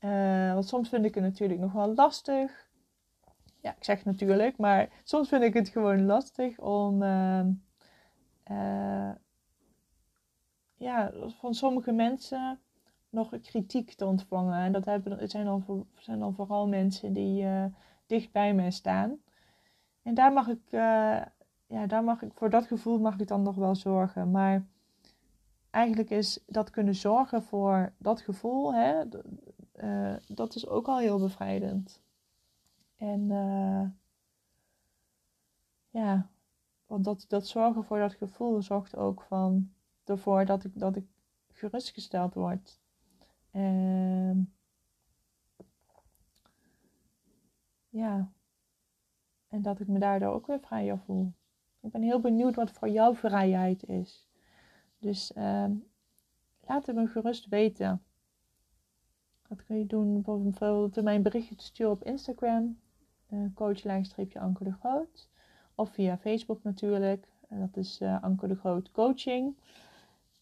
Uh, 0.00 0.52
want 0.52 0.68
soms 0.68 0.88
vind 0.88 1.04
ik 1.04 1.14
het 1.14 1.24
natuurlijk 1.24 1.60
nog 1.60 1.72
wel 1.72 1.94
lastig 1.94 2.68
ja, 3.60 3.74
ik 3.76 3.84
zeg 3.84 4.04
natuurlijk, 4.04 4.56
maar 4.56 4.88
soms 5.04 5.28
vind 5.28 5.42
ik 5.42 5.54
het 5.54 5.68
gewoon 5.68 6.04
lastig 6.04 6.58
om 6.58 7.02
uh, 7.02 7.46
uh, 8.50 9.10
ja, 10.76 11.12
van 11.26 11.54
sommige 11.54 11.92
mensen 11.92 12.60
nog 13.10 13.40
kritiek 13.42 13.94
te 13.94 14.06
ontvangen. 14.06 14.58
En 14.58 14.72
dat 14.72 14.84
hebben, 14.84 15.28
zijn, 15.28 15.44
dan, 15.44 15.86
zijn 15.94 16.18
dan 16.18 16.34
vooral 16.34 16.68
mensen 16.68 17.12
die 17.12 17.46
dicht 18.06 18.32
bij 18.32 18.54
mij 18.54 18.70
staan. 18.70 19.16
En 20.02 20.14
daar 20.14 20.32
mag 20.32 20.48
ik, 20.48 20.60
ja, 21.68 21.86
daar 21.86 22.04
mag 22.04 22.22
ik, 22.22 22.32
voor 22.34 22.50
dat 22.50 22.66
gevoel 22.66 22.98
mag 22.98 23.18
ik 23.18 23.28
dan 23.28 23.42
nog 23.42 23.54
wel 23.54 23.74
zorgen. 23.74 24.30
Maar 24.30 24.66
eigenlijk 25.70 26.10
is 26.10 26.44
dat 26.46 26.70
kunnen 26.70 26.94
zorgen 26.94 27.42
voor 27.42 27.92
dat 27.98 28.20
gevoel, 28.20 28.74
hè, 28.74 29.04
uh, 29.74 30.16
dat 30.28 30.54
is 30.54 30.68
ook 30.68 30.86
al 30.86 30.98
heel 30.98 31.18
bevrijdend. 31.18 32.02
En 32.96 33.30
ja, 35.90 36.28
want 36.86 37.04
dat, 37.04 37.24
dat 37.28 37.46
zorgen 37.46 37.84
voor 37.84 37.98
dat 37.98 38.14
gevoel 38.14 38.62
zorgt 38.62 38.96
ook 38.96 39.22
van 39.22 39.72
ervoor 40.04 40.44
dat 40.44 40.64
ik, 40.64 40.78
dat 40.78 40.96
ik 40.96 41.06
gerustgesteld 41.52 42.34
word. 42.34 42.80
Ehm, 43.50 44.40
ja. 47.88 48.30
En 49.48 49.62
dat 49.62 49.80
ik 49.80 49.88
me 49.88 49.98
daardoor 49.98 50.32
ook 50.32 50.46
weer 50.46 50.60
vrijer 50.60 50.98
voel. 50.98 51.32
Ik 51.80 51.90
ben 51.90 52.02
heel 52.02 52.20
benieuwd 52.20 52.54
wat 52.54 52.70
voor 52.70 52.88
jou 52.88 53.16
vrijheid 53.16 53.84
is. 53.84 54.28
Dus 54.98 55.32
uh, 55.36 55.64
laat 56.66 56.86
het 56.86 56.96
me 56.96 57.06
gerust 57.06 57.48
weten. 57.48 58.02
Dat 59.48 59.64
kun 59.64 59.78
je 59.78 59.86
doen 59.86 60.22
bijvoorbeeld 60.22 60.94
door 60.94 61.04
mijn 61.04 61.22
berichtje 61.22 61.54
te 61.54 61.64
sturen 61.64 61.92
op 61.92 62.04
Instagram. 62.04 62.78
Uh, 63.30 63.54
coach 63.54 63.80
de 64.64 64.72
Groot. 64.80 65.28
Of 65.74 65.90
via 65.90 66.18
Facebook 66.18 66.62
natuurlijk. 66.62 67.28
En 67.48 67.60
dat 67.60 67.76
is 67.76 68.00
uh, 68.00 68.24
de 68.38 68.54
Groot 68.54 68.90
Coaching. 68.90 69.56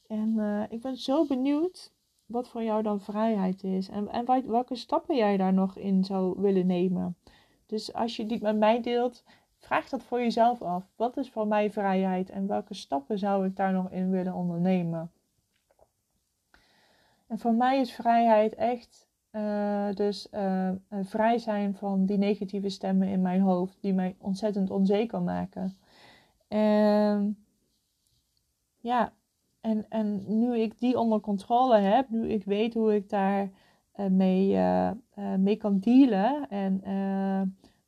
En 0.07 0.67
ik 0.71 0.81
ben 0.81 0.97
zo 0.97 1.27
benieuwd 1.27 1.93
wat 2.27 2.49
voor 2.49 2.63
jou 2.63 2.83
dan 2.83 3.01
vrijheid 3.01 3.65
is. 3.65 3.89
En, 3.89 4.09
en 4.09 4.49
welke 4.49 4.75
stappen 4.75 5.17
jij 5.17 5.37
daar 5.37 5.53
nog 5.53 5.77
in 5.77 6.05
zou 6.05 6.41
willen 6.41 6.67
nemen. 6.67 7.17
Dus 7.67 7.93
als 7.93 8.17
je 8.17 8.27
die 8.27 8.43
met 8.43 8.57
mij 8.57 8.83
deelt, 8.83 9.25
vraag 9.59 9.89
dat 9.89 10.03
voor 10.03 10.19
jezelf 10.19 10.63
af. 10.63 10.93
Wat 10.97 11.17
is 11.17 11.31
voor 11.31 11.47
mij 11.47 11.71
vrijheid 11.71 12.31
en 12.31 12.47
welke 12.47 12.75
stappen 12.75 13.19
zou 13.19 13.47
ik 13.47 13.57
daar 13.57 13.73
nog 13.73 13.91
in 13.91 14.11
willen 14.11 14.35
ondernemen? 14.35 15.11
En 17.27 17.39
voor 17.39 17.55
mij 17.55 17.81
is 17.81 17.93
vrijheid 17.93 18.55
echt 18.55 19.09
uh, 19.33 19.89
dus 19.95 20.29
uh, 20.33 20.71
vrij 21.03 21.39
zijn 21.39 21.75
van 21.75 22.07
die 22.07 22.19
negatieve 22.19 22.69
stemmen 22.69 23.09
in 23.09 23.23
mijn 23.23 23.41
hoofd, 23.41 23.79
die 23.81 23.95
mij 23.95 24.17
ontzettend 24.19 24.71
onzeker 24.71 25.23
maken. 25.23 25.77
En 26.49 27.47
ja, 28.77 29.13
en, 29.61 29.87
en 29.89 30.39
nu 30.39 30.59
ik 30.59 30.79
die 30.79 30.99
onder 30.99 31.21
controle 31.21 31.79
heb, 31.79 32.09
nu 32.09 32.29
ik 32.29 32.45
weet 32.45 32.75
hoe 32.75 32.95
ik 32.95 33.09
daar 33.09 33.51
mee, 34.11 34.59
mee 35.39 35.57
kan 35.57 35.79
dealen 35.79 36.49
en 36.49 36.81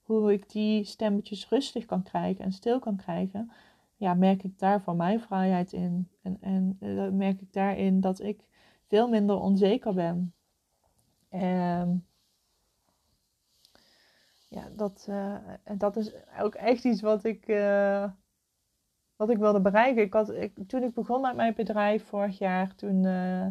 hoe 0.08 0.32
ik 0.32 0.50
die 0.50 0.84
stemmetjes 0.84 1.48
rustig 1.48 1.84
kan 1.84 2.02
krijgen 2.02 2.44
en 2.44 2.52
stil 2.52 2.78
kan 2.78 2.96
krijgen, 2.96 3.52
ja, 3.96 4.14
merk 4.14 4.42
ik 4.42 4.58
daar 4.58 4.82
van 4.82 4.96
mijn 4.96 5.20
vrijheid 5.20 5.72
in. 5.72 6.08
En, 6.22 6.38
en 6.40 6.76
merk 7.16 7.40
ik 7.40 7.52
daarin 7.52 8.00
dat 8.00 8.20
ik 8.20 8.44
veel 8.86 9.08
minder 9.08 9.36
onzeker 9.36 9.94
ben. 9.94 10.34
En 11.28 12.06
ja, 14.48 14.68
dat, 14.76 15.08
dat 15.76 15.96
is 15.96 16.12
ook 16.40 16.54
echt 16.54 16.84
iets 16.84 17.00
wat 17.00 17.24
ik 17.24 17.46
wat 19.18 19.30
ik 19.30 19.38
wilde 19.38 19.60
bereiken. 19.60 20.02
Ik 20.02 20.12
had, 20.12 20.30
ik, 20.30 20.58
toen 20.66 20.82
ik 20.82 20.94
begon 20.94 21.20
met 21.20 21.36
mijn 21.36 21.54
bedrijf 21.54 22.04
vorig 22.04 22.38
jaar, 22.38 22.74
toen 22.74 23.04
uh, 23.04 23.46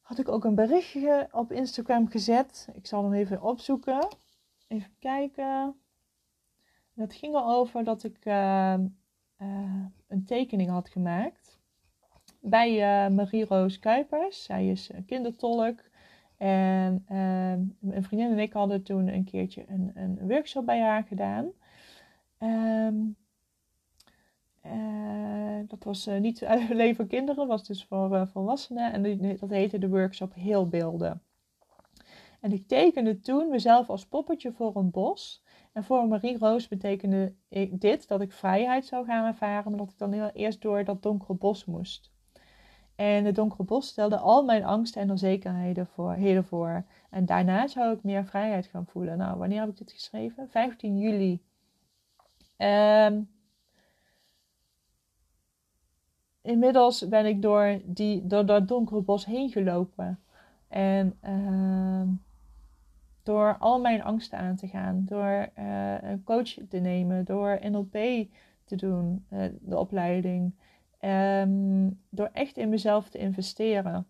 had 0.00 0.18
ik 0.18 0.28
ook 0.28 0.44
een 0.44 0.54
berichtje 0.54 1.28
op 1.32 1.52
Instagram 1.52 2.08
gezet. 2.08 2.68
Ik 2.72 2.86
zal 2.86 3.02
hem 3.02 3.12
even 3.12 3.42
opzoeken. 3.42 4.08
Even 4.68 4.92
kijken. 4.98 5.74
Het 6.94 7.14
ging 7.14 7.34
erover 7.34 7.84
dat 7.84 8.04
ik 8.04 8.24
uh, 8.24 8.74
uh, 9.38 9.84
een 10.08 10.24
tekening 10.24 10.70
had 10.70 10.88
gemaakt 10.88 11.60
bij 12.40 12.70
Marie 13.10 13.44
Roos 13.44 13.78
Kuipers. 13.78 14.44
Zij 14.44 14.68
is 14.68 14.90
kindertolk. 15.06 15.80
En 16.36 17.04
een 17.80 18.02
vriendin 18.02 18.30
en 18.30 18.38
ik 18.38 18.52
hadden 18.52 18.82
toen 18.82 19.08
een 19.08 19.24
keertje 19.24 19.64
een, 19.68 19.90
een 19.94 20.28
workshop 20.28 20.66
bij 20.66 20.80
haar 20.80 21.04
gedaan. 21.04 21.50
Uh, 22.38 22.88
dat 25.66 25.84
was 25.84 26.06
niet 26.06 26.44
alleen 26.70 26.94
voor 26.94 27.06
kinderen, 27.06 27.46
was 27.46 27.66
dus 27.66 27.84
voor 27.84 28.28
volwassenen. 28.28 28.92
En 28.92 29.36
dat 29.38 29.50
heette 29.50 29.78
de 29.78 29.88
workshop 29.88 30.34
Heelbeelden. 30.34 31.22
En 32.40 32.52
ik 32.52 32.68
tekende 32.68 33.20
toen 33.20 33.48
mezelf 33.48 33.88
als 33.90 34.06
poppetje 34.06 34.52
voor 34.52 34.76
een 34.76 34.90
bos. 34.90 35.42
En 35.72 35.84
voor 35.84 36.08
Marie 36.08 36.38
Roos 36.38 36.68
betekende 36.68 37.34
ik 37.48 37.80
dit, 37.80 38.08
dat 38.08 38.20
ik 38.20 38.32
vrijheid 38.32 38.86
zou 38.86 39.04
gaan 39.04 39.26
ervaren, 39.26 39.70
maar 39.70 39.80
dat 39.80 39.90
ik 39.90 39.98
dan 39.98 40.12
eerst 40.12 40.62
door 40.62 40.84
dat 40.84 41.02
donkere 41.02 41.34
bos 41.34 41.64
moest. 41.64 42.10
En 42.94 43.24
het 43.24 43.34
donkere 43.34 43.62
bos 43.62 43.86
stelde 43.86 44.18
al 44.18 44.44
mijn 44.44 44.64
angsten 44.64 45.02
en 45.02 45.10
onzekerheden 45.10 45.86
voor, 45.86 46.16
voor. 46.44 46.84
En 47.10 47.26
daarna 47.26 47.66
zou 47.66 47.94
ik 47.94 48.02
meer 48.02 48.24
vrijheid 48.24 48.66
gaan 48.66 48.86
voelen. 48.86 49.18
Nou, 49.18 49.38
wanneer 49.38 49.60
heb 49.60 49.68
ik 49.68 49.76
dit 49.76 49.92
geschreven? 49.92 50.48
15 50.48 50.98
juli. 50.98 51.42
Um, 52.56 53.30
inmiddels 56.42 57.08
ben 57.08 57.26
ik 57.26 57.42
door, 57.42 57.80
die, 57.84 58.26
door 58.26 58.46
dat 58.46 58.68
donkere 58.68 59.00
bos 59.00 59.24
heen 59.24 59.50
gelopen. 59.50 60.20
En 60.68 61.18
uh, 61.24 62.02
door 63.28 63.56
al 63.58 63.80
mijn 63.80 64.02
angsten 64.02 64.38
aan 64.38 64.56
te 64.56 64.68
gaan, 64.68 65.04
door 65.04 65.48
uh, 65.58 66.02
een 66.02 66.24
coach 66.24 66.54
te 66.68 66.78
nemen, 66.78 67.24
door 67.24 67.58
NLP 67.62 68.26
te 68.64 68.76
doen, 68.76 69.26
uh, 69.30 69.44
de 69.60 69.78
opleiding, 69.78 70.54
um, 71.00 72.00
door 72.10 72.30
echt 72.32 72.56
in 72.56 72.68
mezelf 72.68 73.08
te 73.08 73.18
investeren. 73.18 74.06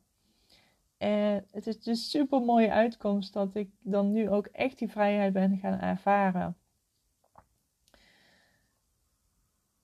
En 0.99 1.45
het 1.51 1.67
is 1.67 1.77
dus 1.77 1.87
een 1.87 1.97
super 1.97 2.41
mooie 2.41 2.71
uitkomst 2.71 3.33
dat 3.33 3.55
ik 3.55 3.71
dan 3.83 4.13
nu 4.13 4.31
ook 4.31 4.47
echt 4.47 4.79
die 4.79 4.91
vrijheid 4.91 5.33
ben 5.33 5.59
gaan 5.59 5.81
ervaren. 5.81 6.57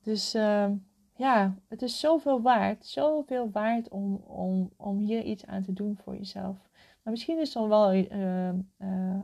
Dus 0.03 0.35
uh, 0.35 0.71
ja, 1.14 1.55
het 1.69 1.83
is 1.83 2.00
zoveel 2.00 2.43
waard. 2.43 2.87
Zoveel 2.87 3.50
waard 3.50 3.88
om, 3.88 4.14
om, 4.17 4.71
om 4.76 4.99
hier 4.99 5.23
iets 5.23 5.47
aan 5.47 5.62
te 5.62 5.73
doen 5.73 5.97
voor 5.97 6.17
jezelf. 6.17 6.69
Maar 7.05 7.13
misschien 7.13 7.39
is 7.39 7.55
er 7.55 7.69
wel 7.69 7.95
uh, 7.95 8.03
uh, 8.03 8.53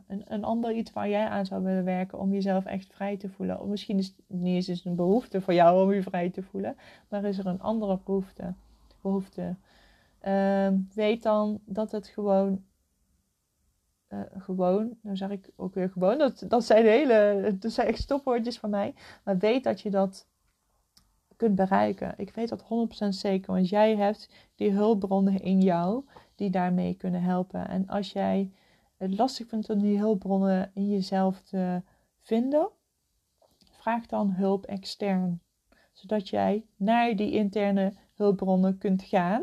een, 0.06 0.22
een 0.24 0.44
ander 0.44 0.72
iets 0.72 0.92
waar 0.92 1.08
jij 1.08 1.28
aan 1.28 1.46
zou 1.46 1.62
willen 1.62 1.84
werken 1.84 2.18
om 2.18 2.32
jezelf 2.32 2.64
echt 2.64 2.94
vrij 2.94 3.16
te 3.16 3.28
voelen. 3.28 3.60
Of 3.60 3.66
misschien 3.66 3.98
is 3.98 4.06
het 4.06 4.16
niet 4.26 4.68
eens 4.68 4.84
een 4.84 4.96
behoefte 4.96 5.40
voor 5.40 5.54
jou 5.54 5.82
om 5.82 5.92
je 5.92 6.02
vrij 6.02 6.30
te 6.30 6.42
voelen, 6.42 6.76
maar 7.08 7.24
is 7.24 7.38
er 7.38 7.46
een 7.46 7.60
andere 7.60 7.98
behoefte. 8.04 8.54
behoefte. 9.00 9.56
Uh, 10.22 10.68
weet 10.94 11.22
dan 11.22 11.60
dat 11.64 11.90
het 11.90 12.06
gewoon, 12.06 12.64
uh, 14.08 14.20
gewoon, 14.38 14.96
nou 15.02 15.16
zeg 15.16 15.30
ik 15.30 15.50
ook 15.56 15.74
weer 15.74 15.90
gewoon, 15.90 16.18
dat, 16.18 16.44
dat 16.48 16.64
zijn 16.64 16.84
hele, 16.84 17.56
dat 17.58 17.72
zijn 17.72 17.86
echt 17.86 18.00
stopwoordjes 18.00 18.58
van 18.58 18.70
mij. 18.70 18.94
Maar 19.24 19.38
weet 19.38 19.64
dat 19.64 19.80
je 19.80 19.90
dat 19.90 20.28
kunt 21.36 21.54
bereiken. 21.54 22.14
Ik 22.16 22.34
weet 22.34 22.48
dat 22.48 22.64
100% 23.04 23.08
zeker, 23.08 23.52
want 23.52 23.68
jij 23.68 23.96
hebt 23.96 24.30
die 24.54 24.70
hulpbronnen 24.70 25.40
in 25.42 25.60
jou 25.60 26.04
die 26.40 26.50
daarmee 26.50 26.94
kunnen 26.94 27.22
helpen. 27.22 27.68
En 27.68 27.88
als 27.88 28.12
jij 28.12 28.50
het 28.96 29.18
lastig 29.18 29.48
vindt 29.48 29.70
om 29.70 29.80
die 29.80 29.98
hulpbronnen 29.98 30.70
in 30.74 30.88
jezelf 30.88 31.40
te 31.40 31.82
vinden, 32.20 32.68
vraag 33.70 34.06
dan 34.06 34.30
hulp 34.30 34.66
extern. 34.66 35.40
Zodat 35.92 36.28
jij 36.28 36.64
naar 36.76 37.16
die 37.16 37.32
interne 37.32 37.92
hulpbronnen 38.14 38.78
kunt 38.78 39.02
gaan 39.02 39.42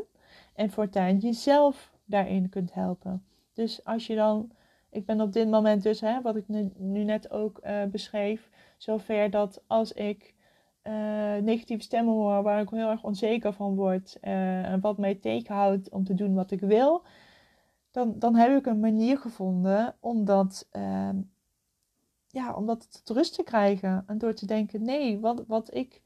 en 0.54 0.70
voortaan 0.70 1.18
jezelf 1.18 1.92
daarin 2.06 2.50
kunt 2.50 2.74
helpen. 2.74 3.24
Dus 3.54 3.86
als 3.86 4.08
je 4.08 4.16
dan, 4.16 4.52
ik 4.90 5.06
ben 5.06 5.22
op 5.22 5.34
dit 5.34 5.50
moment 5.50 5.84
dus, 5.84 6.02
hè, 6.02 6.22
wat 6.22 6.36
ik 6.36 6.48
nu, 6.78 7.04
net 7.04 7.32
ook 7.32 7.60
uh, 7.64 7.84
beschreef, 7.84 8.50
zover 8.78 9.30
dat 9.30 9.64
als 9.68 9.92
ik 9.92 10.34
uh, 10.88 11.44
negatieve 11.44 11.84
stemmen 11.84 12.14
hoor 12.14 12.44
waar 12.44 12.62
ik 12.62 12.70
heel 12.70 12.90
erg 12.90 13.04
onzeker 13.04 13.54
van 13.54 13.76
word 13.76 14.18
uh, 14.22 14.66
en 14.66 14.80
wat 14.80 14.98
mij 14.98 15.16
tegenhoudt 15.16 15.90
om 15.90 16.04
te 16.04 16.14
doen 16.14 16.34
wat 16.34 16.52
ik 16.52 16.60
wil, 16.60 17.04
dan, 17.92 18.20
dan 18.20 18.36
heb 18.36 18.58
ik 18.58 18.66
een 18.66 18.80
manier 18.80 19.18
gevonden 19.18 19.96
om 20.00 20.26
dat, 20.26 20.68
uh, 20.72 21.10
ja, 22.28 22.54
om 22.54 22.66
dat 22.66 23.02
rust 23.06 23.36
te 23.36 23.44
krijgen. 23.44 24.04
En 24.08 24.18
door 24.18 24.34
te 24.34 24.46
denken, 24.46 24.84
nee, 24.84 25.20
wat, 25.20 25.44
wat, 25.48 25.74
ik, 25.74 26.02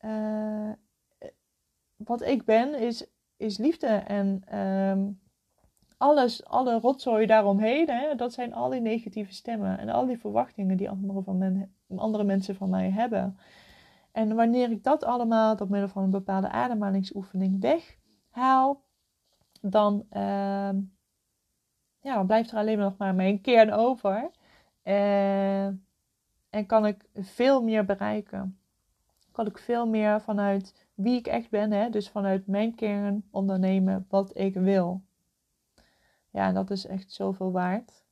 uh, 0.00 0.70
wat 1.96 2.22
ik 2.22 2.44
ben 2.44 2.80
is, 2.80 3.06
is 3.36 3.58
liefde. 3.58 3.86
En 3.86 4.42
ehm, 4.46 5.08
alles, 5.96 6.44
alle 6.44 6.78
rotzooi 6.78 7.26
daaromheen, 7.26 7.88
hè, 7.88 8.14
dat 8.14 8.32
zijn 8.32 8.54
al 8.54 8.70
die 8.70 8.80
negatieve 8.80 9.32
stemmen 9.32 9.78
en 9.78 9.88
al 9.88 10.06
die 10.06 10.18
verwachtingen 10.18 10.76
die 10.76 10.90
andere, 10.90 11.22
van 11.22 11.38
men, 11.38 11.74
andere 11.96 12.24
mensen 12.24 12.56
van 12.56 12.70
mij 12.70 12.90
hebben. 12.90 13.38
En 14.16 14.34
wanneer 14.34 14.70
ik 14.70 14.84
dat 14.84 15.04
allemaal 15.04 15.56
door 15.56 15.70
middel 15.70 15.88
van 15.88 16.02
een 16.02 16.10
bepaalde 16.10 16.48
ademhalingsoefening 16.48 17.82
haal, 18.30 18.84
dan, 19.60 20.06
ehm, 20.10 20.80
ja, 22.00 22.14
dan 22.14 22.26
blijft 22.26 22.50
er 22.50 22.58
alleen 22.58 22.78
nog 22.78 22.96
maar 22.96 23.14
mijn 23.14 23.40
kern 23.40 23.72
over. 23.72 24.30
Uh, 24.84 25.66
en 26.50 26.66
kan 26.66 26.86
ik 26.86 27.04
veel 27.14 27.62
meer 27.62 27.84
bereiken. 27.84 28.58
Kan 29.32 29.46
ik 29.46 29.58
veel 29.58 29.86
meer 29.86 30.20
vanuit 30.20 30.88
wie 30.94 31.18
ik 31.18 31.26
echt 31.26 31.50
ben, 31.50 31.72
hè? 31.72 31.90
dus 31.90 32.08
vanuit 32.08 32.46
mijn 32.46 32.74
kern 32.74 33.28
ondernemen 33.30 34.06
wat 34.08 34.36
ik 34.38 34.54
wil. 34.54 35.02
Ja, 36.30 36.52
dat 36.52 36.70
is 36.70 36.86
echt 36.86 37.12
zoveel 37.12 37.52
waard. 37.52 38.05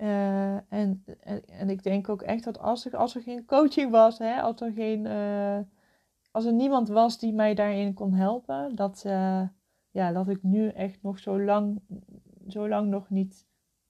Uh, 0.00 0.72
en, 0.72 1.04
en, 1.46 1.70
ik 1.70 1.82
denk 1.82 2.08
ook 2.08 2.22
echt 2.22 2.44
dat 2.44 2.58
als, 2.58 2.86
ik, 2.86 2.94
als 2.94 3.14
er 3.14 3.22
geen 3.22 3.44
coaching 3.44 3.90
was, 3.90 4.18
hè, 4.18 4.40
als, 4.40 4.60
er 4.60 4.72
geen, 4.72 5.04
uh, 5.04 5.58
als 6.30 6.44
er 6.44 6.52
niemand 6.52 6.88
was 6.88 7.18
die 7.18 7.32
mij 7.32 7.54
daarin 7.54 7.94
kon 7.94 8.12
helpen, 8.12 8.74
dat, 8.74 9.02
uh, 9.06 9.42
ja, 9.90 10.12
dat 10.12 10.28
ik 10.28 10.42
nu 10.42 10.68
echt 10.68 11.02
nog 11.02 11.18
zo 11.18 11.40
lang, 11.40 11.80
zo 12.48 12.68
lang 12.68 12.88
nog 12.88 13.10
niet 13.10 13.46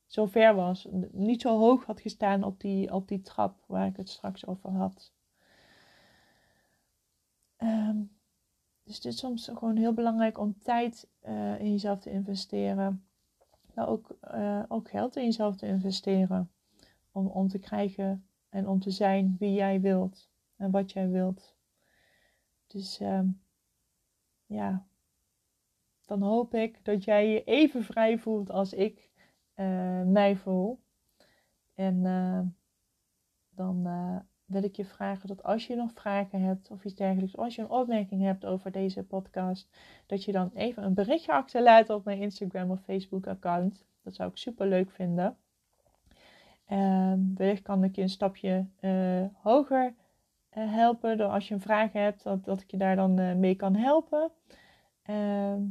zo 0.06 0.26
ver 0.26 0.54
was. 0.54 0.88
Niet 1.12 1.40
zo 1.40 1.58
hoog 1.58 1.84
had 1.84 2.00
gestaan 2.00 2.44
op 2.44 2.60
die, 2.60 2.92
op 2.92 3.08
die 3.08 3.20
trap 3.20 3.64
waar 3.66 3.86
ik 3.86 3.96
het 3.96 4.08
straks 4.08 4.46
over 4.46 4.70
had. 4.70 5.12
Um, 7.58 8.10
dus 8.84 8.94
het 8.96 9.04
is 9.04 9.18
soms 9.18 9.48
gewoon 9.54 9.76
heel 9.76 9.92
belangrijk 9.92 10.38
om 10.38 10.58
tijd 10.58 11.08
in 11.58 11.70
jezelf 11.70 11.98
te 12.00 12.10
investeren. 12.10 13.07
Ook, 13.86 14.16
uh, 14.34 14.62
ook 14.68 14.88
geld 14.88 15.16
in 15.16 15.24
jezelf 15.24 15.56
te 15.56 15.66
investeren. 15.66 16.50
Om, 17.12 17.26
om 17.26 17.48
te 17.48 17.58
krijgen 17.58 18.26
en 18.48 18.68
om 18.68 18.80
te 18.80 18.90
zijn 18.90 19.36
wie 19.38 19.52
jij 19.52 19.80
wilt 19.80 20.30
en 20.56 20.70
wat 20.70 20.92
jij 20.92 21.08
wilt. 21.08 21.56
Dus 22.66 23.00
um, 23.00 23.40
ja, 24.46 24.86
dan 26.04 26.22
hoop 26.22 26.54
ik 26.54 26.84
dat 26.84 27.04
jij 27.04 27.28
je 27.28 27.44
even 27.44 27.82
vrij 27.82 28.18
voelt 28.18 28.50
als 28.50 28.72
ik 28.72 29.10
uh, 29.56 30.02
mij 30.02 30.36
voel. 30.36 30.80
En 31.74 32.04
uh, 32.04 32.40
dan 33.50 33.86
wil 34.48 34.62
ik 34.62 34.76
je 34.76 34.84
vragen 34.84 35.28
dat 35.28 35.42
als 35.42 35.66
je 35.66 35.76
nog 35.76 35.92
vragen 35.92 36.40
hebt 36.40 36.70
of 36.70 36.84
iets 36.84 36.94
dergelijks, 36.94 37.36
als 37.36 37.54
je 37.54 37.62
een 37.62 37.70
opmerking 37.70 38.22
hebt 38.22 38.44
over 38.44 38.72
deze 38.72 39.02
podcast, 39.02 39.68
dat 40.06 40.24
je 40.24 40.32
dan 40.32 40.50
even 40.54 40.84
een 40.84 40.94
berichtje 40.94 41.32
achterlaat 41.32 41.90
op 41.90 42.04
mijn 42.04 42.20
Instagram 42.20 42.70
of 42.70 42.80
Facebook 42.80 43.26
account. 43.26 43.84
Dat 44.02 44.14
zou 44.14 44.30
ik 44.30 44.36
super 44.36 44.66
leuk 44.66 44.90
vinden. 44.90 45.36
En 46.64 47.32
wellicht 47.36 47.62
kan 47.62 47.84
ik 47.84 47.96
je 47.96 48.02
een 48.02 48.08
stapje 48.08 48.66
hoger 49.42 49.94
helpen 50.48 51.18
door 51.18 51.28
als 51.28 51.48
je 51.48 51.54
een 51.54 51.60
vraag 51.60 51.92
hebt, 51.92 52.22
dat, 52.22 52.44
dat 52.44 52.60
ik 52.60 52.70
je 52.70 52.76
daar 52.76 52.96
dan 52.96 53.38
mee 53.38 53.54
kan 53.54 53.76
helpen. 53.76 54.30
Ehm, 55.02 55.62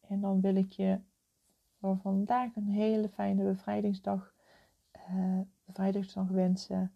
en 0.00 0.20
dan 0.20 0.40
wil 0.40 0.56
ik 0.56 0.72
je 0.72 0.98
voor 1.80 1.98
vandaag 2.02 2.56
een 2.56 2.68
hele 2.68 3.08
fijne 3.08 3.44
bevrijdingsdag, 3.44 4.34
bevrijdingsdag 5.64 6.28
wensen. 6.28 6.92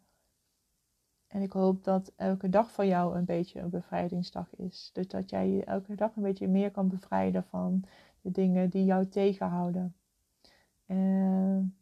En 1.33 1.43
ik 1.43 1.53
hoop 1.53 1.85
dat 1.85 2.12
elke 2.17 2.49
dag 2.49 2.71
voor 2.71 2.85
jou 2.85 3.17
een 3.17 3.25
beetje 3.25 3.61
een 3.61 3.71
bevrijdingsdag 3.71 4.57
is. 4.57 4.91
Dus 4.93 5.09
dat 5.09 5.31
jij 5.31 5.49
je 5.49 5.65
elke 5.65 5.95
dag 5.95 6.17
een 6.17 6.23
beetje 6.23 6.49
meer 6.49 6.71
kan 6.71 6.89
bevrijden 6.89 7.45
van 7.45 7.85
de 8.21 8.31
dingen 8.31 8.71
die 8.71 8.85
jou 8.85 9.07
tegenhouden. 9.07 9.95
En 10.87 11.77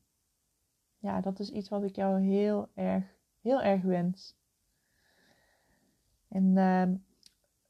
ja, 0.99 1.21
dat 1.21 1.38
is 1.38 1.50
iets 1.50 1.69
wat 1.69 1.83
ik 1.83 1.97
jou 1.97 2.21
heel 2.21 2.69
erg, 2.75 3.04
heel 3.40 3.62
erg 3.62 3.83
wens. 3.83 4.37
En 6.28 6.45
uh, 6.45 6.85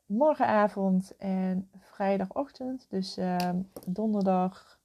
morgenavond 0.06 1.16
en 1.16 1.70
vrijdagochtend, 1.78 2.87
dus 2.90 3.18
uh, 3.18 3.50
donderdag 3.87 4.80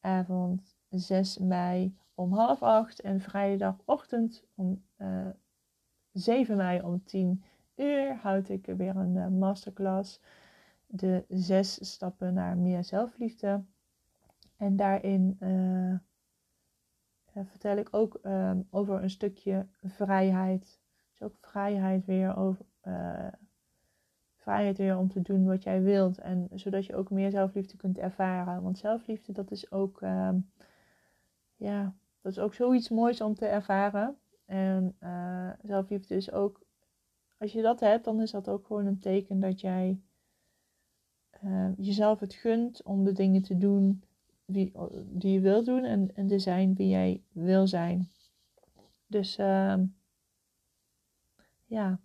avond 0.00 0.76
6 0.88 1.38
mei 1.38 1.96
om 2.14 2.32
half 2.32 2.62
8 2.62 3.00
en 3.00 3.20
vrijdagochtend 3.20 4.44
om 4.54 4.84
uh, 4.98 5.28
7 6.16 6.56
mei 6.56 6.80
om 6.80 7.04
10 7.04 7.42
uur 7.76 8.14
houd 8.14 8.48
ik 8.48 8.66
weer 8.66 8.96
een 8.96 9.14
uh, 9.14 9.28
masterclass. 9.28 10.20
De 10.86 11.24
zes 11.28 11.92
stappen 11.92 12.34
naar 12.34 12.56
meer 12.56 12.84
zelfliefde. 12.84 13.64
En 14.56 14.76
daarin 14.76 15.36
uh, 15.40 15.94
vertel 17.44 17.76
ik 17.76 17.88
ook 17.90 18.18
um, 18.22 18.66
over 18.70 19.02
een 19.02 19.10
stukje 19.10 19.66
vrijheid. 19.82 20.80
Dus 21.10 21.22
ook 21.22 21.36
vrijheid 21.40 22.04
weer 22.04 22.36
over 22.36 22.64
vrijheid 24.46 24.78
weer 24.78 24.96
om 24.96 25.08
te 25.08 25.22
doen 25.22 25.44
wat 25.44 25.62
jij 25.62 25.82
wilt. 25.82 26.18
En 26.18 26.48
zodat 26.54 26.86
je 26.86 26.96
ook 26.96 27.10
meer 27.10 27.30
zelfliefde 27.30 27.76
kunt 27.76 27.98
ervaren. 27.98 28.62
Want 28.62 28.78
zelfliefde, 28.78 29.32
dat 29.32 29.50
is 29.50 29.70
ook, 29.70 30.00
uh, 30.00 30.30
ja, 31.56 31.94
dat 32.20 32.32
is 32.32 32.38
ook 32.38 32.54
zoiets 32.54 32.88
moois 32.88 33.20
om 33.20 33.34
te 33.34 33.46
ervaren. 33.46 34.16
En 34.46 34.96
uh, 35.00 35.50
zelfliefde 35.62 36.14
is 36.14 36.30
ook, 36.30 36.60
als 37.38 37.52
je 37.52 37.62
dat 37.62 37.80
hebt, 37.80 38.04
dan 38.04 38.20
is 38.20 38.30
dat 38.30 38.48
ook 38.48 38.66
gewoon 38.66 38.86
een 38.86 38.98
teken 38.98 39.40
dat 39.40 39.60
jij 39.60 40.00
uh, 41.44 41.68
jezelf 41.76 42.20
het 42.20 42.34
gunt 42.34 42.82
om 42.82 43.04
de 43.04 43.12
dingen 43.12 43.42
te 43.42 43.58
doen 43.58 44.02
die, 44.44 44.72
die 45.04 45.32
je 45.32 45.40
wil 45.40 45.64
doen 45.64 45.84
en, 45.84 46.14
en 46.14 46.26
te 46.26 46.38
zijn 46.38 46.74
wie 46.74 46.88
jij 46.88 47.22
wil 47.32 47.66
zijn. 47.66 48.10
Dus 49.06 49.38
uh, 49.38 49.76
ja, 51.64 52.00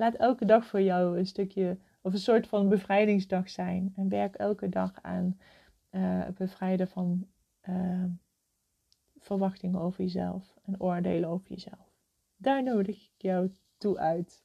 Laat 0.00 0.14
elke 0.14 0.44
dag 0.44 0.66
voor 0.66 0.80
jou 0.80 1.18
een 1.18 1.26
stukje 1.26 1.78
of 2.00 2.12
een 2.12 2.18
soort 2.18 2.46
van 2.46 2.68
bevrijdingsdag 2.68 3.50
zijn. 3.50 3.92
En 3.96 4.08
werk 4.08 4.34
elke 4.34 4.68
dag 4.68 4.92
aan 5.02 5.38
uh, 5.90 6.00
het 6.24 6.34
bevrijden 6.34 6.88
van 6.88 7.26
uh, 7.68 8.04
verwachtingen 9.20 9.80
over 9.80 10.00
jezelf 10.00 10.58
en 10.64 10.80
oordelen 10.80 11.28
over 11.28 11.48
jezelf. 11.48 11.94
Daar 12.36 12.62
nodig 12.62 12.96
ik 12.96 13.10
jou 13.16 13.52
toe 13.78 13.98
uit. 13.98 14.44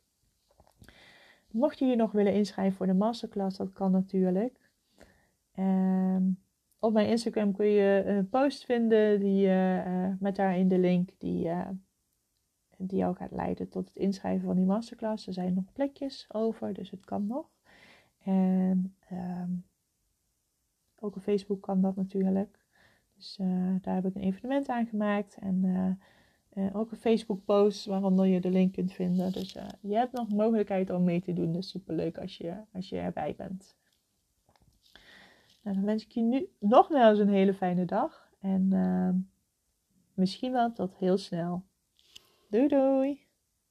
Mocht 1.52 1.80
je 1.80 1.86
je 1.86 1.96
nog 1.96 2.12
willen 2.12 2.34
inschrijven 2.34 2.78
voor 2.78 2.88
de 2.88 2.94
masterclass, 2.94 3.58
dat 3.58 3.74
kan 3.74 3.92
natuurlijk. 3.92 4.72
Um, 5.60 6.44
op 6.80 6.94
mijn 6.94 7.08
Instagram 7.08 7.54
kun 7.54 7.68
je 7.68 8.04
een 8.06 8.30
post 8.30 8.66
vinden 8.66 9.20
die, 9.20 9.48
uh, 9.48 10.14
met 10.20 10.36
daarin 10.36 10.68
de 10.68 10.78
link 10.78 11.10
die 11.18 11.50
die 12.78 12.98
jou 12.98 13.16
gaat 13.16 13.32
leiden 13.32 13.70
tot 13.70 13.88
het 13.88 13.98
inschrijven 13.98 14.46
van 14.46 14.56
die 14.56 14.66
masterclass. 14.66 15.28
Er 15.28 15.34
zijn 15.34 15.54
nog 15.54 15.74
plekjes 15.74 16.26
over, 16.28 16.74
dus 16.74 16.90
het 16.90 17.06
kan 17.06 17.28
nog. 17.28 17.50
En 18.24 18.96
um, 19.12 19.66
ook 21.00 21.16
op 21.16 21.22
Facebook 21.22 21.62
kan 21.62 21.82
dat 21.82 21.96
natuurlijk. 21.96 22.65
Dus 23.16 23.38
uh, 23.42 23.76
daar 23.82 23.96
heb 23.96 24.06
ik 24.06 24.16
een 24.16 24.22
evenement 24.22 24.70
aan 24.70 24.86
gemaakt. 24.86 25.38
En 25.40 25.64
uh, 25.64 26.64
uh, 26.64 26.76
ook 26.76 26.92
een 26.92 26.98
Facebook 26.98 27.46
post 27.46 27.86
waaronder 27.86 28.26
je 28.26 28.42
de 28.42 28.50
link 28.50 28.74
kunt 28.74 28.94
vinden. 28.94 29.32
Dus 29.32 29.52
je 29.82 29.96
hebt 29.96 30.12
nog 30.12 30.30
mogelijkheid 30.30 30.90
om 30.90 31.04
mee 31.04 31.22
te 31.22 31.34
doen. 31.34 31.52
Dus 31.52 31.70
superleuk 31.70 32.18
als 32.18 32.38
je, 32.38 32.54
als 32.74 32.90
je 32.90 32.98
erbij 32.98 33.36
bent. 33.36 33.76
Nou, 35.62 35.76
dan 35.76 35.86
wens 35.86 36.04
ik 36.04 36.12
je 36.12 36.22
nu 36.22 36.50
nog 36.60 36.88
wel 36.88 37.10
eens 37.10 37.20
een 37.20 37.30
hele 37.30 37.54
fijne 37.54 37.86
dag. 37.86 38.30
En 38.40 39.30
misschien 40.14 40.52
wel 40.52 40.74
tot 40.74 40.96
heel 40.96 41.18
snel. 41.18 41.64
Doei 42.50 42.68
doei! 42.68 43.25